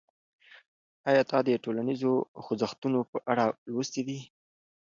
[1.09, 2.13] آیا تا د ټولنیزو
[2.43, 4.19] خوځښتونو په اړه لوستي دي؟